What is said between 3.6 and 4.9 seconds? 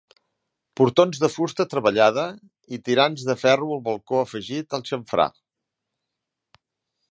al balcó afegit al